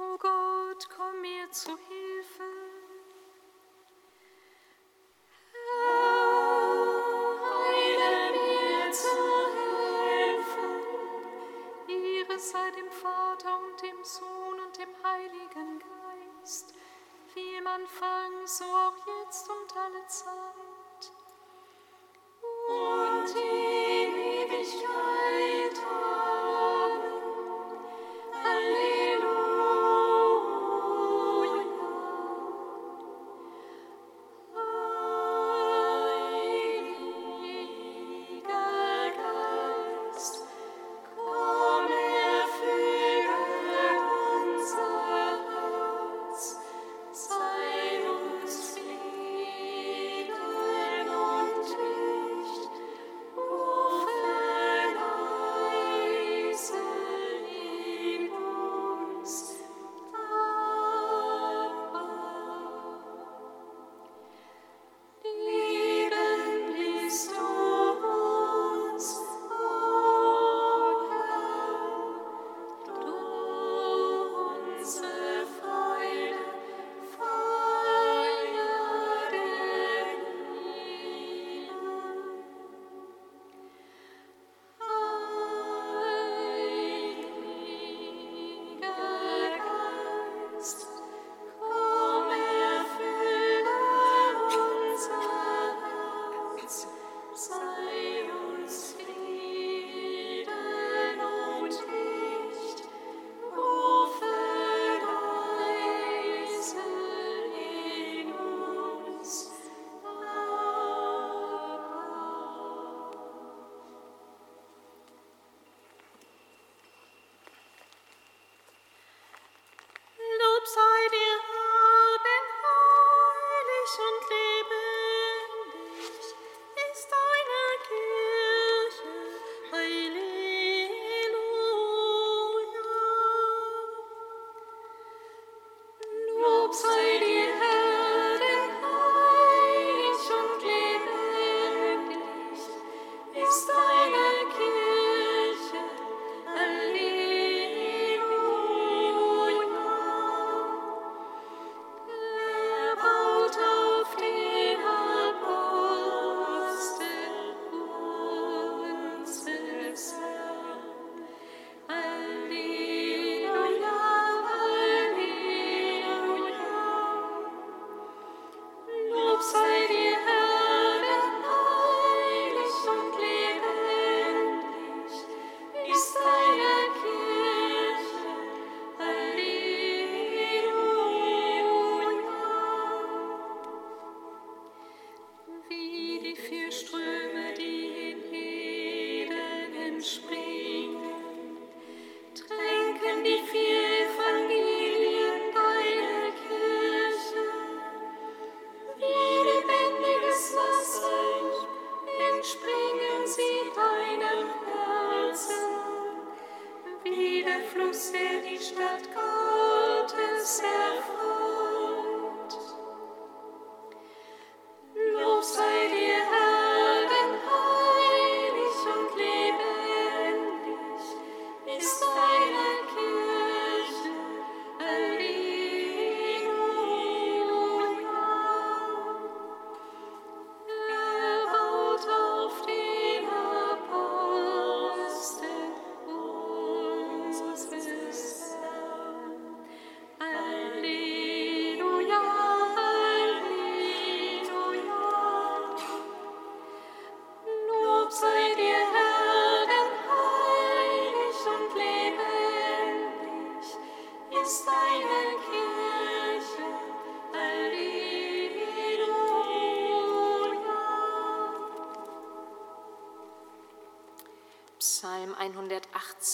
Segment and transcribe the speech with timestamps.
[0.00, 2.44] O Gott, komm mir zu Hilfe.
[7.96, 9.08] Herr, mir zu
[9.58, 10.72] helfen.
[11.88, 16.74] Ihre sei dem Vater und dem Sohn und dem Heiligen Geist,
[17.34, 19.17] wie im Anfang, so auch jetzt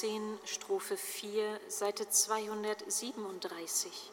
[0.05, 4.13] 18, Strophe 4, Seite 237.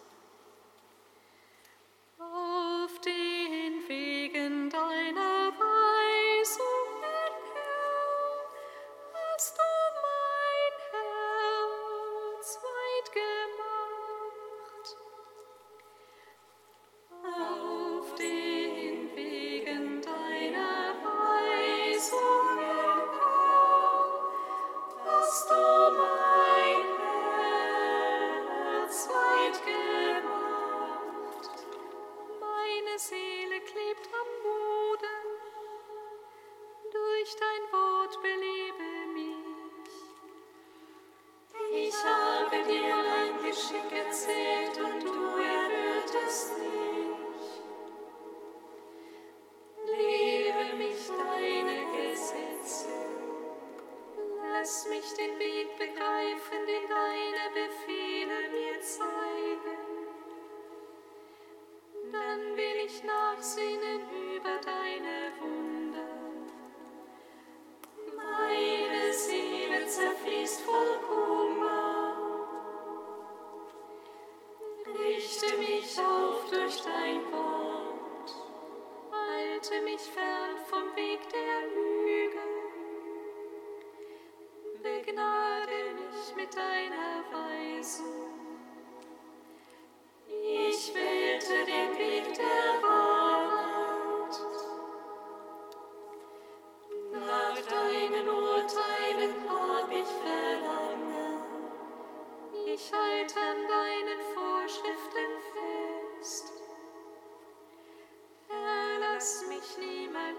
[2.18, 5.31] Auf den Wegen deiner
[54.62, 59.80] Lass mich den Weg begreifen, den deine Befehle mir zeigen.
[62.12, 64.02] Dann will ich nachsinnen
[64.36, 66.06] über deine Wunder.
[68.16, 72.18] Meine Seele zerfließt voll Kummer.
[74.96, 78.36] Richte mich auf durch dein Wort.
[79.12, 82.01] Halte mich fern vom Weg der Lüge.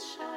[0.01, 0.32] sunshine.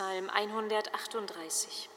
[0.00, 1.90] Psalm 138.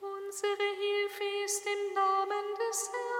[0.00, 3.19] Unsere Hilfe ist im Namen des Herrn.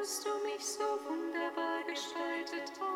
[0.00, 2.89] hast du mich so wunderbar gestaltet.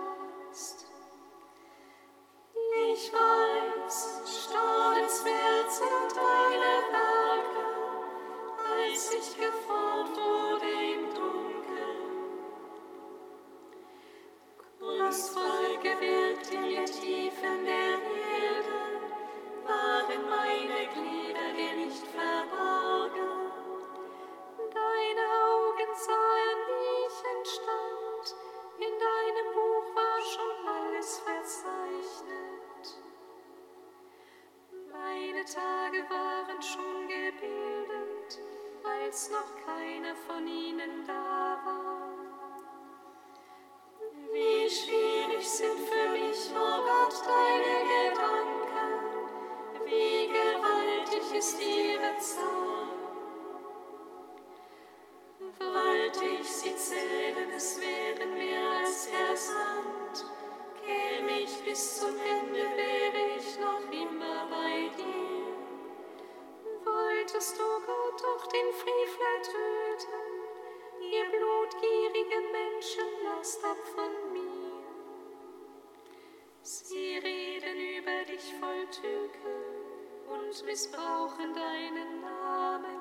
[80.74, 82.98] Missbrauchen deinen Namen.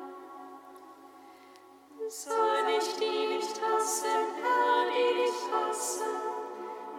[2.08, 6.14] Soll ich die nicht hassen, Herr, die dich hassen,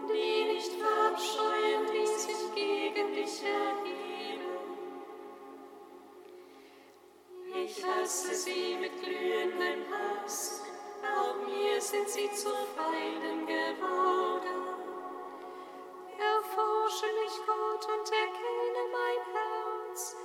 [0.09, 4.50] die nicht verabscheuen, die sich gegen dich erheben?
[7.54, 10.64] Ich hasse sie mit glühendem Hass,
[11.04, 14.59] auch mir sind sie zu Feinden geworden.
[16.19, 20.16] Erforsche mich, Gott, und erkenne mein Herz,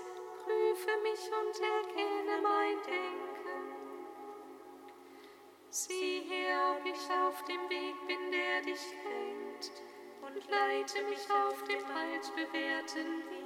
[0.50, 3.62] prüfe mich und erkenne mein Denken.
[5.70, 9.72] Sieh her, ob ich auf dem Weg bin, der dich kennt,
[10.24, 13.38] und leite mich auf dem altbewährten Weg.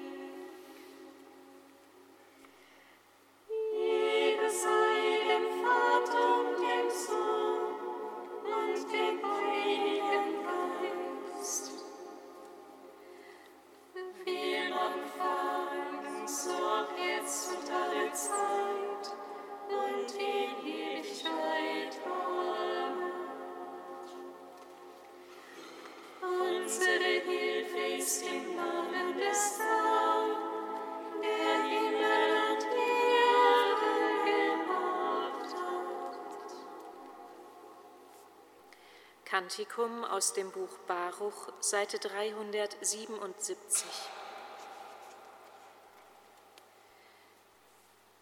[39.33, 43.87] Kantikum aus dem Buch Baruch, Seite 377.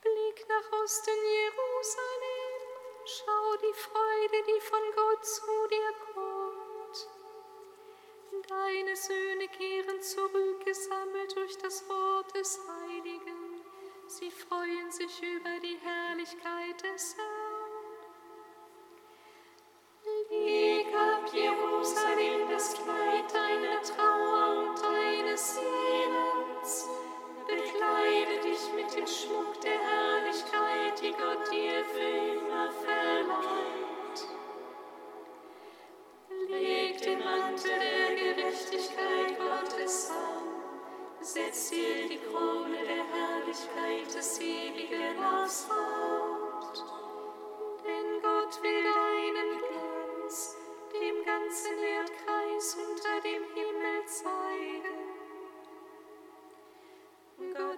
[0.01, 2.53] Blick nach Osten Jerusalem,
[3.03, 7.09] schau die Freude, die von Gott zu dir kommt.
[8.47, 13.65] Deine Söhne kehren zurück, gesammelt durch das Wort des Heiligen.
[14.07, 17.40] Sie freuen sich über die Herrlichkeit des Herrn.
[41.33, 45.90] Setz dir die Krone der Herrlichkeit des Ewigen aufs Haupt.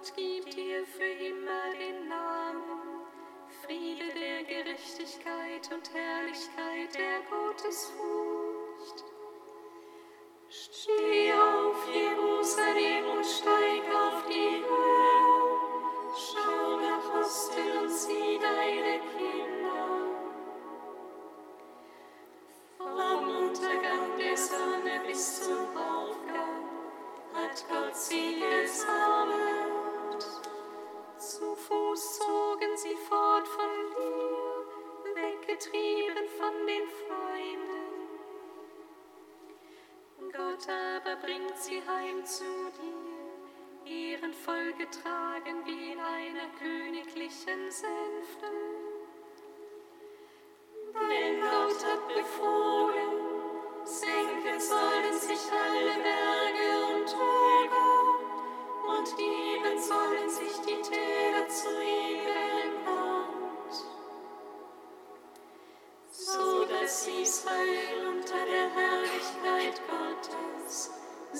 [0.04, 3.06] Gott gibt dir für immer den Namen,
[3.64, 8.23] Friede der Gerechtigkeit und Herrlichkeit der Gottesfurcht.
[35.54, 37.84] Dir, weggetrieben von den Feinden.
[40.32, 42.44] Gott aber bringt sie heim zu
[43.84, 48.83] dir, ehrenvoll getragen wie in einer königlichen Sänfte.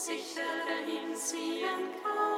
[0.04, 2.33] Sicher dahin ziehen kann.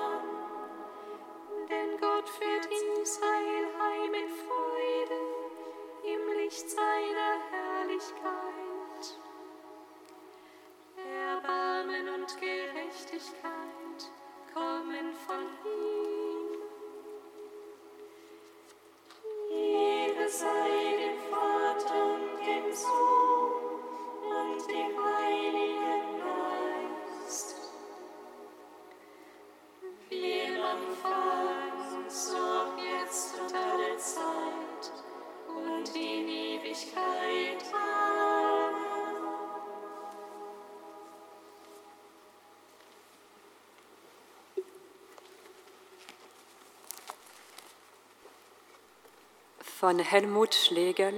[49.87, 51.15] Von Helmut Schlegel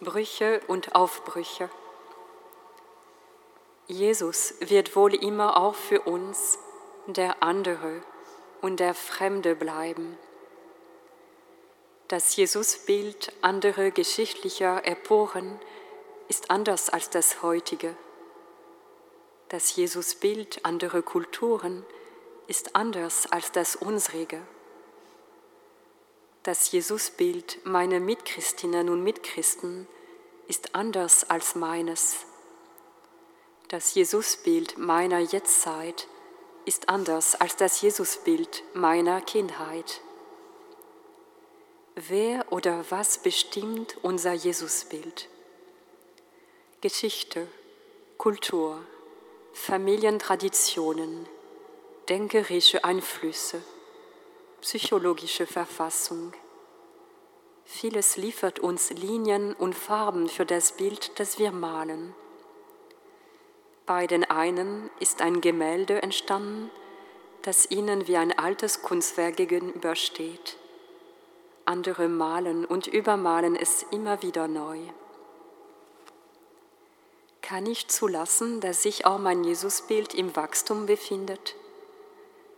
[0.00, 1.68] Brüche und Aufbrüche.
[3.88, 6.56] Jesus wird wohl immer auch für uns
[7.08, 8.00] der andere
[8.60, 10.16] und der Fremde bleiben.
[12.06, 15.58] Das Jesusbild anderer geschichtlicher Epochen
[16.28, 17.96] ist anders als das heutige.
[19.48, 21.84] Das Jesusbild anderer Kulturen
[22.46, 24.40] ist anders als das unsrige.
[26.44, 29.88] Das Jesusbild meiner Mitchristinnen und Mitchristen
[30.46, 32.26] ist anders als meines.
[33.68, 36.06] Das Jesusbild meiner Jetztzeit
[36.66, 40.02] ist anders als das Jesusbild meiner Kindheit.
[41.94, 45.30] Wer oder was bestimmt unser Jesusbild?
[46.82, 47.48] Geschichte,
[48.18, 48.84] Kultur,
[49.54, 51.26] Familientraditionen,
[52.10, 53.62] denkerische Einflüsse,
[54.64, 56.32] psychologische Verfassung.
[57.66, 62.14] Vieles liefert uns Linien und Farben für das Bild, das wir malen.
[63.84, 66.70] Bei den einen ist ein Gemälde entstanden,
[67.42, 70.56] das ihnen wie ein altes Kunstwerk gegenübersteht.
[71.66, 74.78] Andere malen und übermalen es immer wieder neu.
[77.42, 81.54] Kann ich zulassen, dass sich auch mein Jesusbild im Wachstum befindet?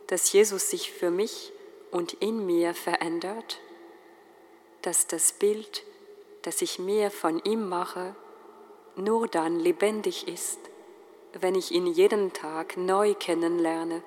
[0.07, 1.51] Dass Jesus sich für mich
[1.91, 3.59] und in mir verändert?
[4.81, 5.83] Dass das Bild,
[6.43, 8.15] das ich mir von ihm mache,
[8.95, 10.59] nur dann lebendig ist,
[11.33, 14.01] wenn ich ihn jeden Tag neu kennenlerne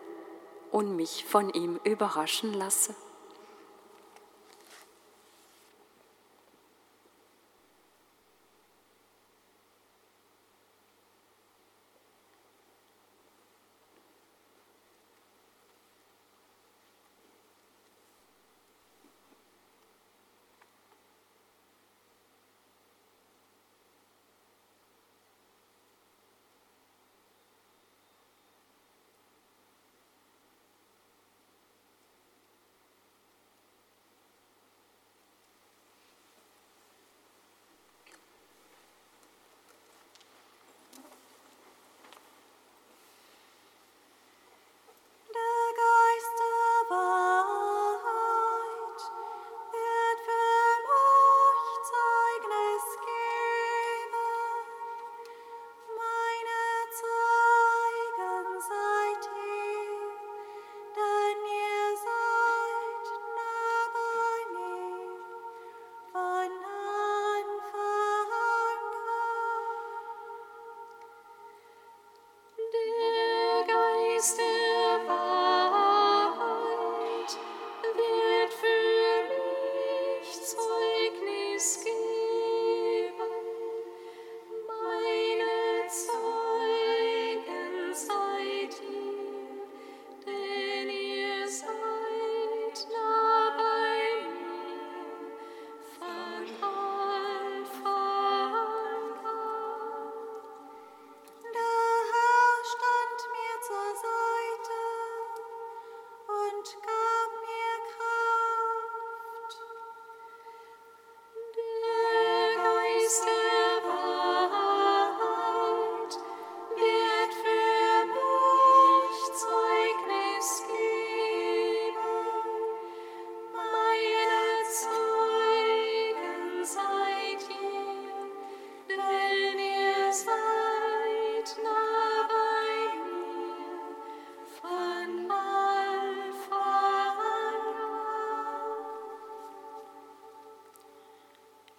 [0.71, 2.95] und mich von ihm überraschen lasse?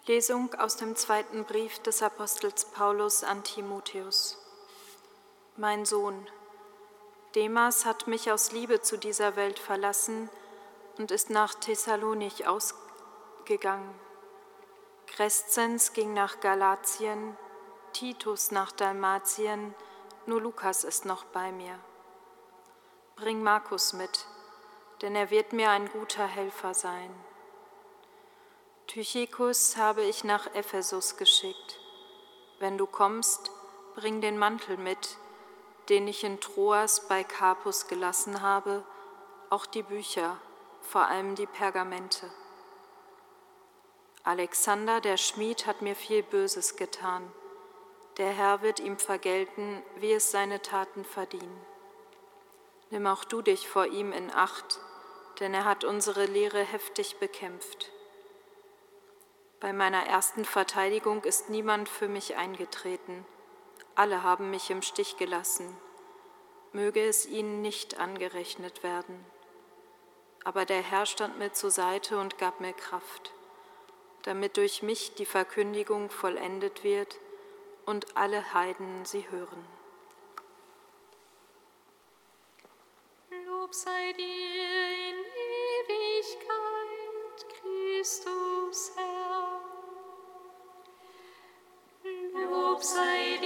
[0.07, 4.39] Lesung aus dem zweiten Brief des Apostels Paulus an Timotheus.
[5.57, 6.27] Mein Sohn,
[7.35, 10.27] Demas hat mich aus Liebe zu dieser Welt verlassen
[10.97, 13.93] und ist nach Thessalonich ausgegangen.
[15.05, 17.37] Crescens ging nach Galatien,
[17.93, 19.75] Titus nach Dalmatien,
[20.25, 21.77] nur Lukas ist noch bei mir.
[23.17, 24.25] Bring Markus mit,
[25.03, 27.13] denn er wird mir ein guter Helfer sein.
[28.93, 31.79] Tychikus habe ich nach Ephesus geschickt.
[32.59, 33.49] Wenn du kommst,
[33.95, 35.15] bring den Mantel mit,
[35.87, 38.83] den ich in Troas bei Carpus gelassen habe,
[39.49, 40.37] auch die Bücher,
[40.81, 42.29] vor allem die Pergamente.
[44.23, 47.31] Alexander, der Schmied, hat mir viel Böses getan.
[48.17, 51.65] Der Herr wird ihm vergelten, wie es seine Taten verdienen.
[52.89, 54.81] Nimm auch du dich vor ihm in Acht,
[55.39, 57.89] denn er hat unsere Lehre heftig bekämpft.
[59.61, 63.23] Bei meiner ersten Verteidigung ist niemand für mich eingetreten.
[63.93, 65.77] Alle haben mich im Stich gelassen.
[66.73, 69.23] Möge es ihnen nicht angerechnet werden.
[70.43, 73.33] Aber der Herr stand mir zur Seite und gab mir Kraft,
[74.23, 77.19] damit durch mich die Verkündigung vollendet wird
[77.85, 79.63] und alle Heiden sie hören.
[83.45, 84.23] Lob sei dir
[85.09, 85.19] in
[85.85, 86.49] Ewigkeit,
[87.61, 89.20] Christus Herr.
[92.51, 93.39] Lob sei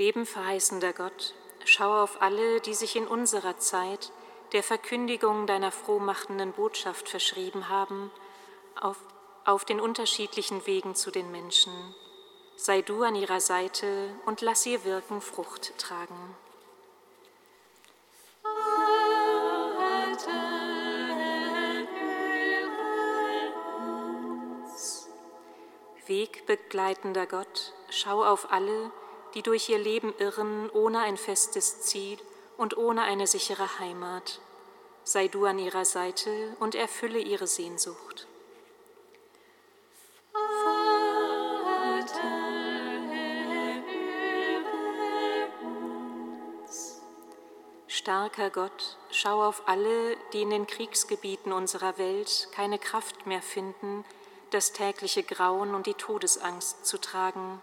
[0.00, 1.34] Leben verheißender Gott,
[1.66, 4.12] schau auf alle, die sich in unserer Zeit
[4.52, 8.10] der Verkündigung deiner frohmachenden Botschaft verschrieben haben,
[8.80, 8.96] auf,
[9.44, 11.70] auf den unterschiedlichen Wegen zu den Menschen.
[12.56, 16.34] Sei du an ihrer Seite und lass ihr Wirken Frucht tragen.
[26.06, 32.18] Wegbegleitender Gott, schau auf alle, die durch ihr Leben irren, ohne ein festes Ziel
[32.56, 34.40] und ohne eine sichere Heimat.
[35.04, 38.26] Sei du an ihrer Seite und erfülle ihre Sehnsucht.
[47.86, 54.04] Starker Gott, schau auf alle, die in den Kriegsgebieten unserer Welt keine Kraft mehr finden,
[54.50, 57.60] das tägliche Grauen und die Todesangst zu tragen.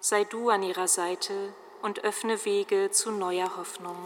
[0.00, 3.96] Sei du an ihrer Seite und öffne Wege zu neuer Hoffnung.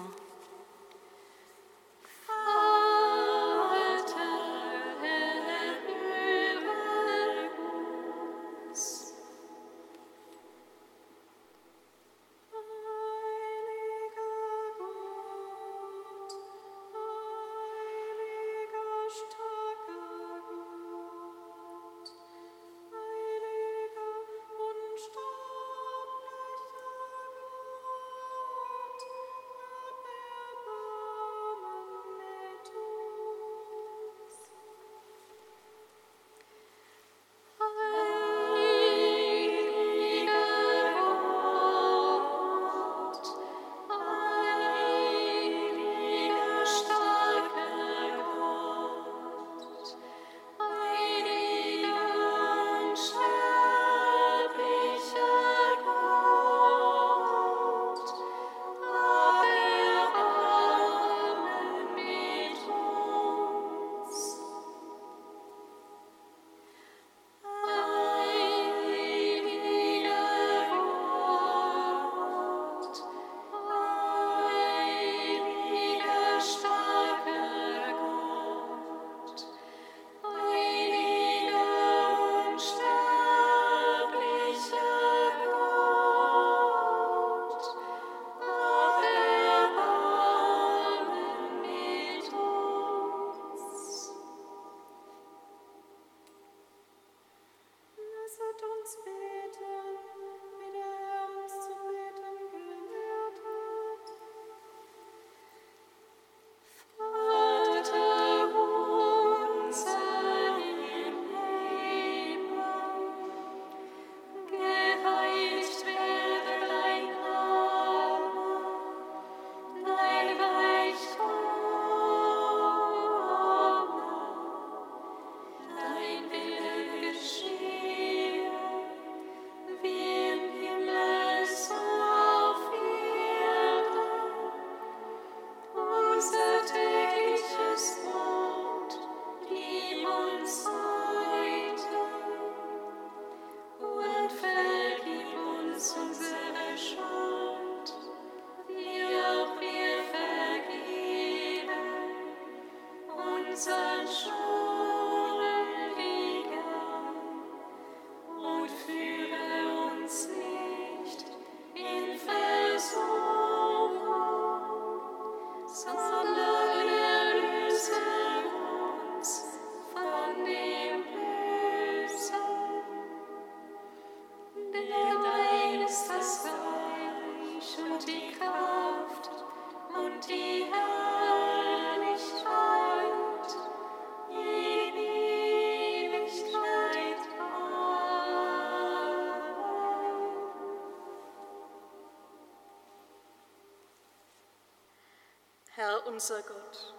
[196.23, 196.95] Unser Gott,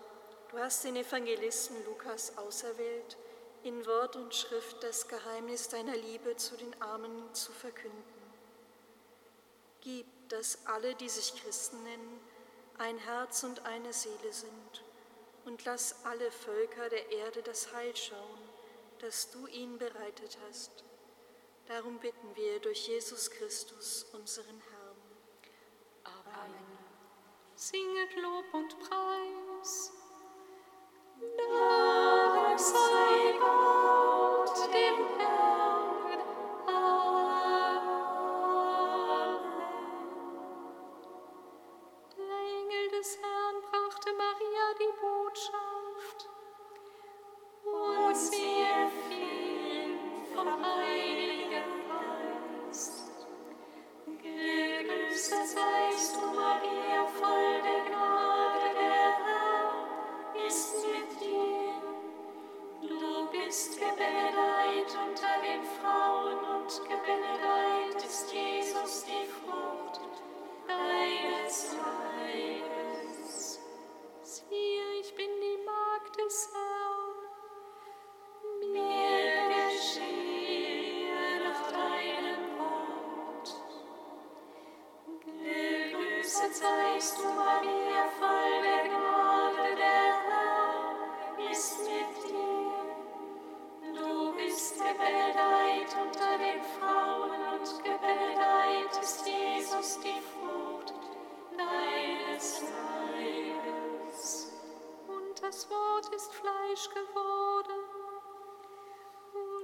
[0.52, 3.16] du hast den Evangelisten Lukas auserwählt,
[3.64, 8.04] in Wort und Schrift das Geheimnis deiner Liebe zu den Armen zu verkünden.
[9.80, 12.20] Gib, dass alle, die sich Christen nennen,
[12.80, 14.84] ein Herz und eine Seele sind,
[15.46, 18.50] und lass alle Völker der Erde das Heil schauen,
[19.00, 20.84] das du ihnen bereitet hast.
[21.68, 24.73] Darum bitten wir durch Jesus Christus, unseren Herrn.
[27.65, 29.93] Singet Lob und Preis.
[31.38, 36.19] Dank sei Gott, dem Herrn.
[36.67, 37.80] Amen.
[42.17, 45.73] Der Engel des Herrn brachte Maria die Botschaft.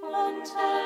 [0.10, 0.80] Und hat